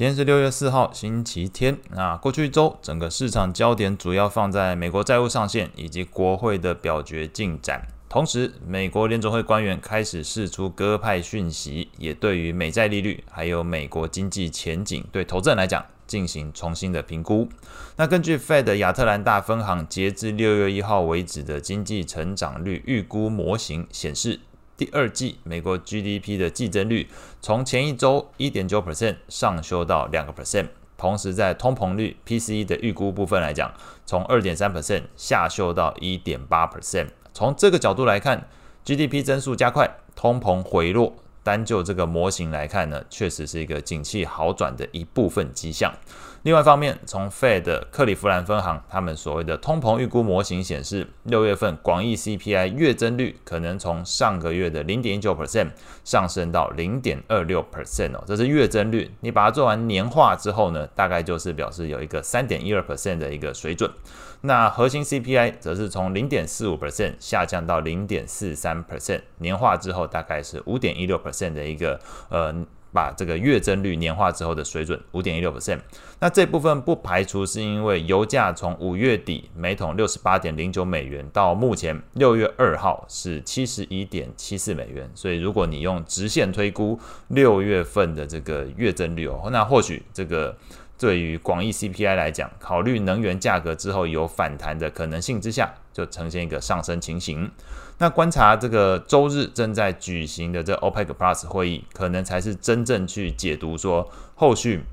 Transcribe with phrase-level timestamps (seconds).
[0.00, 1.76] 今天是六月四号，星期天。
[1.90, 7.86] 那过去一周，整个市场焦点主要放在美国债务上限以及国会的表决进展。
[8.08, 17.50] 同时，美国联准会官员开始释出鸽派讯息，也对于美债利率还有美国经济前景，对投资人来讲进行重新的评估。
[17.96, 24.40] 那根据 Fed 亚特兰大分行截至六月一号为止的经济成长率预估模型显示。
[24.80, 27.06] 第二季美国 GDP 的季增率
[27.42, 33.74] 从前一周一点九 percent 上修到两个 percent，同时在通膨率 PCE 的预估部分来讲，
[34.06, 37.08] 从二点三 percent 下修到一点八 percent。
[37.34, 38.48] 从这个角度来看
[38.86, 41.12] ，GDP 增速加快，通膨回落。
[41.42, 45.92] 单就这个模型来看呢，确实是一个景气好转的一部分迹象。
[46.42, 55.68] 另外一方面，从 Fed 克利夫兰分行他们所谓的通膨预估模型显示，六月份广义 CPI 月增率可能从上个月的零点一九 percent
[56.02, 59.10] 上升到零点二六 percent 哦，这是月增率。
[59.20, 63.90] 你把它做完年化之后呢，大概就是表示有一个三点一二 percent 的一个水准。
[64.42, 72.54] 那核心 CPI 则是从零点四五 percent 下降到零点四三 percent，年化之后大概是五点一六 percent 的一个呃，
[72.92, 75.80] 把这个月增率年化之后的水准五点一六 percent。
[76.18, 90.56] 那这部分不排除是因为油价从五月底每桶六十八点零九美元到目前六月二号是七十一点七四美元，所以如果你用直线推估六月份的这个月增率哦，那或许这个。
[91.00, 97.50] 对于广义 CPI 来讲，考虑能源价格之后有反弹的可能性之下，就呈现一个上升情形。
[97.96, 104.84] 那观察这个周日正在举行的这 OPEC Plus 会议，可能才是真正去解读说后续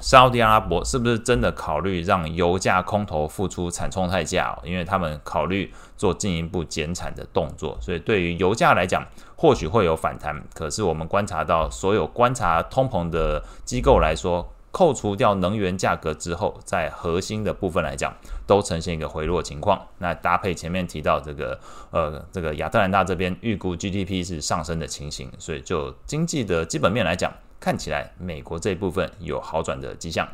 [0.00, 7.78] 沙特阿拉伯是不是真的考虑让油价空头付出惨冲太价，因为他们考虑做进一步减产的动作。
[7.80, 9.02] 所以对于油价来讲，
[9.36, 10.42] 或许会有反弹。
[10.52, 14.46] 可是我们观察到所有观察通膨的机构来说，
[14.76, 18.14] 扣除掉能源价格之后，在核心的部分来讲，
[18.46, 19.80] 都呈现一个回落情况。
[20.00, 21.58] 那搭配前面提到这个，
[21.90, 30.28] 呃，这个亚特兰大这边预估 GDP 是上升的情形，所以就经济的基本面来讲，看起来美国这一部分有好转的迹象。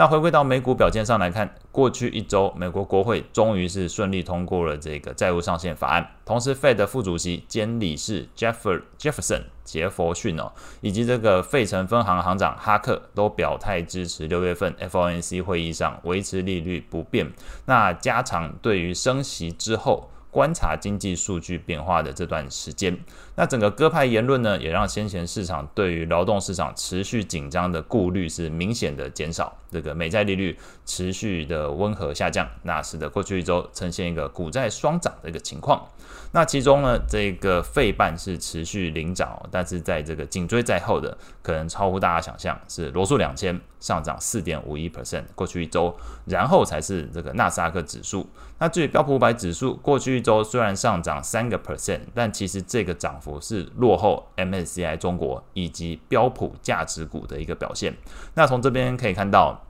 [0.00, 17.30] 那回归到美股表现上来看，过去一周，美国国会终于是顺利通过了这个债务上限法案，同时，Fed 副主席兼理事 Jeffer Jefferson 杰佛逊哦，以及这个费城分行行长哈克都表态支持六月份 FOMC 会议上维持利率不变，
[17.66, 20.08] 那加长对于升息之后。
[20.30, 22.96] 观察经济数据变化的这段时间，
[23.34, 29.56] 那整个鸽派言论呢，也让先前市场对于劳动市场持续紧张的顾虑是明显的减少。
[29.70, 35.86] 这个美债利率持续的温和下降，那使得过去一周呈现一个股债双涨的一个情况。
[36.32, 45.96] 那其中呢，这个费半是持续领涨，但是在这个紧追在后的，可能超乎大家想象，是罗素两千上涨四点五一 percent，过去一周，
[46.26, 48.28] 然后才是这个纳斯达克指数。
[48.58, 57.96] 那至于标普五百指数，过去一周虽然上涨三个 percent，但其实这个涨幅是落后 MSCI 中国以及标普价值股的一个表现。
[58.34, 59.64] 那从这边可以看到。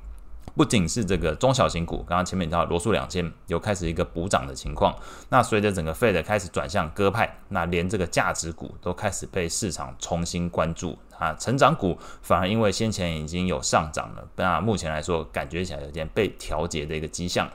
[0.57, 4.95] 不仅是这个中小型股，刚刚前面提到罗素两千有开始一个补涨的情况。
[5.29, 11.33] 那随着整个 Fed 开始转向鸽派，那连这个价值股都开始被市场重新关注啊。
[11.35, 17.49] 成长股反而因为先前已经有上涨了，那目前来说感觉起来有点被调节的一个迹象。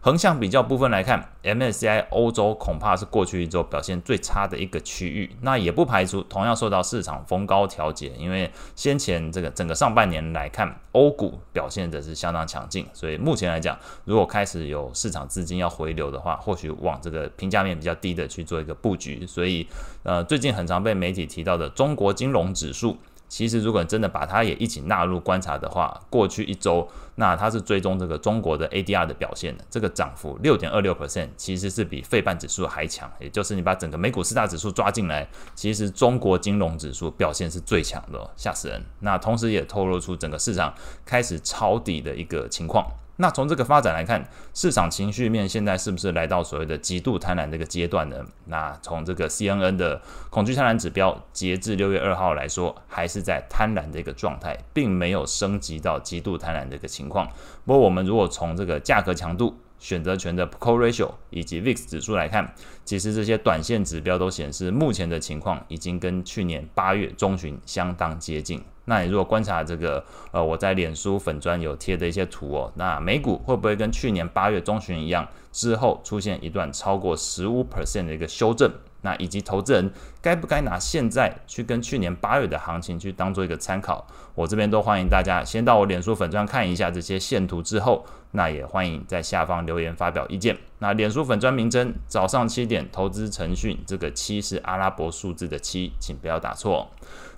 [0.00, 5.34] 横向比较部分来看，MSCI 欧洲恐怕是过去一周表现最差的一个区域。
[5.40, 12.86] 那也不排除同样受到市场逢高调节，因为先前这个整个上半年来看，欧股表现的是相当强劲。
[12.92, 19.26] 所以目前来讲，如果开始有市场资金要回流的话，或许往这个评价面比较低的去做一个布局。
[19.26, 19.66] 所以，
[20.04, 22.96] 呃，最近很常被媒体提到的中国金融指数。
[23.28, 33.10] 其实，如果真的把它也一起纳入观察的话，过去一周，那它是追踪这个中国的 ADR 的表现的，这个涨幅六点二六 percent，其实是比费半指数还强。
[33.18, 38.82] 也就是你把整个美股四大指数抓进来，其实中国金融指数表现是最强的哦，吓死人。
[39.00, 40.72] 那同时也透露出整个市场
[41.04, 42.86] 开始抄底的一个情况。
[43.18, 48.24] 那从这个发展来看，市场情绪面现在是不是来到所谓的极度贪婪这个阶段呢？
[48.44, 57.26] 那从这个 CNN 的恐惧贪婪指标，截至六月二号来说，还是在贪婪的一个状态，并没有升级到极度贪婪的一个情况。
[57.64, 68.62] 不过，我们如果从这个价格强度、选择权的 c o ratio 以及 VIX 指数来看，其实这些短线指标都显示，目前的情况已经跟去年八月中旬相当接近。
[68.88, 78.70] 那你如果观察这个，呃，我在脸书粉专有贴的一些图哦，那美股会不会跟去年八月中旬一样，之后出现一段超过十五 percent 的一个修正？
[79.06, 79.88] 那以及投资人
[80.20, 84.04] 该不该拿现在去跟去年八月的行情去当做一个参考，
[84.34, 90.58] 我这边都欢迎大家先到我脸书粉专看一下这些线图之后，那也欢迎在下方留言发表意见。
[90.80, 96.90] 那脸书粉专名称早上七点投资晨讯，这个七是阿拉伯数字的七，请不要打错。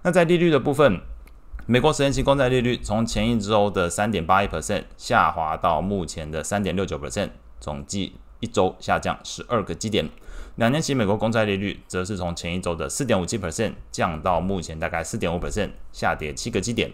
[0.03, 0.99] 那在利率的部分。
[1.71, 7.29] 美国十年期公债利率从前一周的三点八一 percent 下滑到目前的三点六九 percent，
[7.61, 10.09] 总计一周下降十二个基点。
[10.57, 16.91] 两年期美国公债利率则是从前一周的四点五七 percent 降到目前大概四点五 percent，下跌七个基点。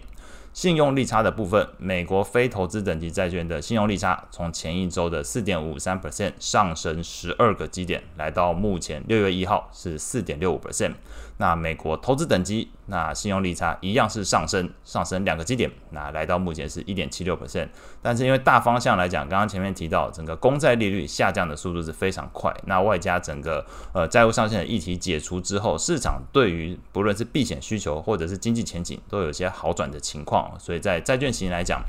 [0.55, 10.93] 信用利差的部分，美国非投资等级债券的信用利差从前一周的四点五三 percent 上升十二个基点，来到目前六月一号是四点六五 percent。
[11.37, 17.67] 那美国投资等级那信用利差一样是上升，上升两个基点，那来到目前是一点七六 percent。
[18.01, 30.44] 但是因为大方向来讲，刚刚前面提到整个公债利率下降的速度是非常快，那外加整个呃债务上限的议题解除之后，市场对于不论是避险需求或者是经济前景都有些好转的情况。
[30.59, 31.81] 所以在债券型来讲，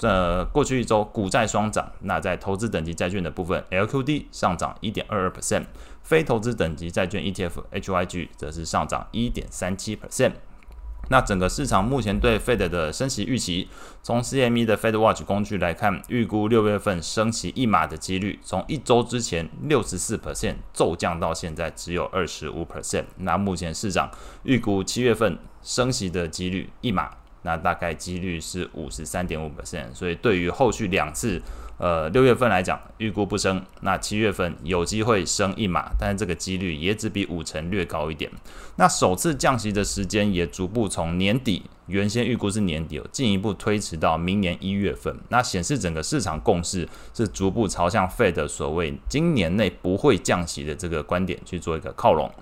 [0.00, 1.90] 呃，过去一周股债双涨。
[2.00, 5.64] 那在投资等级债券的部分，LQD 上涨一点二二 percent，
[6.02, 10.32] 非投资等级债券 ETF HYG 则是上涨一点三七 percent。
[11.10, 13.68] 那整个市场目前对 Fed 的升息预期，
[14.02, 23.04] 从 CME 的 Fed Watch 工具来看，预估六月份升息一码的几率，从一周之前六十四 percent 骤降到现在只有二十五 percent。
[23.18, 24.10] 那目前市场
[24.44, 27.10] 预估七月份升息的几率一码。
[27.44, 31.40] 那大概几率是五十三点五 percent，所以对于后续两次，
[31.78, 38.30] 呃，六月份来讲，预估不升，那七月份有机会升一码，但是这个几率也只比五成略高一点。
[38.76, 45.14] 那首次降息的时间也逐步从年底，原先预估是年底，进一步推迟到明年一月份。
[45.28, 52.32] 那显示整个市场共识是逐步朝向 Fed 所谓今年内不会降息的这个观点去做一个靠拢。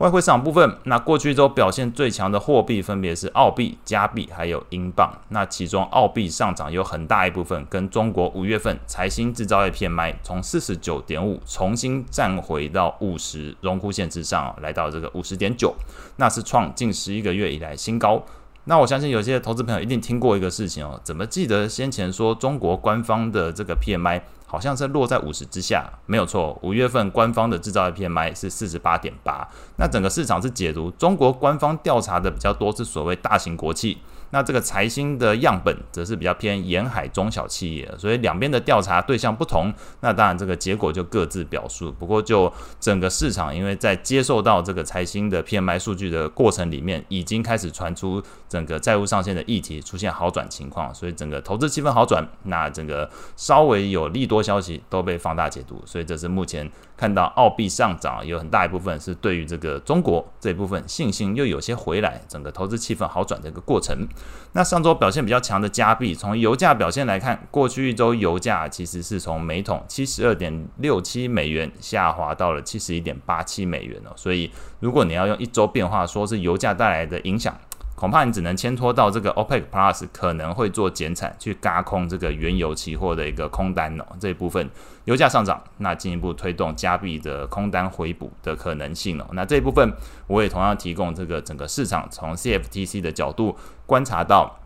[0.00, 5.12] 外汇市场部分，那过去一周表现最强的货币分别是澳币、加币还有英镑。
[5.28, 15.74] 那其中澳币上涨有很大一部分跟中国五月份财新制造业 PMI 从四十九点五重新站回到五十荣枯线之上，来到这个五十点九，
[16.16, 18.24] 那是创近十一个月以来新高。
[18.64, 24.22] 那我相信有些投资朋友一定听过一个事情哦，怎么记得先前说中国官方的这个 PMI？
[24.50, 26.58] 好像是落在五十之下，没有错。
[26.60, 33.98] 五月份官方的制造业 PMI 是四十八点八，那整个市场是解读中国官方调查的比较多，是所谓大型国企。
[34.32, 41.90] 那这个财新的样本则是比较偏沿海中小企业，所以两边的调查对象不同，那当然这个结果就各自表述。
[41.90, 56.70] 不过就整个市场，因为在接受到这个财新的 PMI 数据的过程里面，已经开始传出整个债务上限的议题出现好转情况，所以整个投资气氛好转，那整个稍微有利多消息都被放大解读，所以这是目前。
[56.96, 64.06] 看到澳币上涨，有很大一部分是对于这个中国这一部分信心又有些回来，整个投资气氛好转的一个过程。
[64.52, 74.12] 那上周表现比较强的加币，从油价表现来看，过去一周油价其实是从每桶七十二点六七美元下滑到了七十一点八七美元哦。
[74.14, 74.50] 所以
[74.80, 77.58] 如果你要用一周变化说是油价带来的影响。
[77.94, 84.04] 恐怕你只能牵拖到这个 OPEC Plus 可能会做减产，去轧空这个原油期货的一个空单哦。
[84.18, 84.70] 这一部分
[85.04, 89.26] 油价上涨，那进一步推动加币的空单回补的可能性哦。
[89.32, 89.92] 那这一部分
[90.26, 93.56] 我也同样提供这个整个市场从 CFTC 的角度
[93.86, 94.59] 观察到。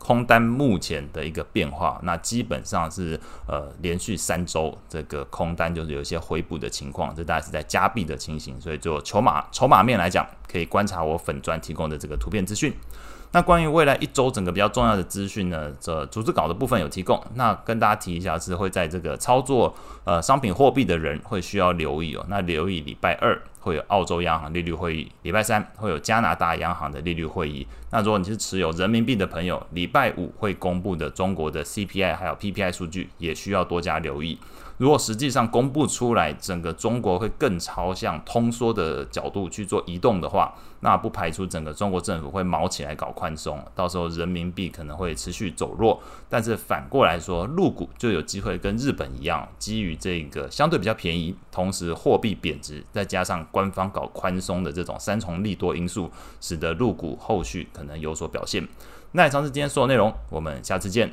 [0.00, 12.74] 空单目前的一个变化，那基本上是呃连续三周这个空单就是有一些回补的情况，这大概是在加币的情形，所以就筹码筹码面来讲，可以观察我粉钻提供的这个图片资讯。
[13.32, 17.22] 那关于未来一周整个比较重要的资讯呢，这组织稿的部分有提供。
[17.34, 19.72] 那跟大家提一下，是会在这个操作
[20.04, 22.26] 呃商品货币的人会需要留意哦。
[22.28, 27.64] 那留意礼拜二会有澳洲央行利率会议，礼拜三会有加拿大央行的利率会议。
[27.92, 34.38] 那如果你是持有人民币的朋友，礼拜五会公布的中国的 CPI 还有 PPI 数据也需要多加留意。
[34.80, 46.00] 如果实际上公布出来，整个中国会更朝向通缩的角度去做移动的话，那不排除整个中国政府会卯起来搞宽松，到时候人民币可能会持续走弱。
[46.30, 56.10] 但是反过来说，入股就有机会跟日本一样，基于这个相对比较便宜，同时货币贬值，再加上官方搞宽松的这种三重利多因素，
[56.40, 58.66] 使得入股后续可能有所表现。
[59.12, 61.12] 那以上是今天所有内容，我们下次见。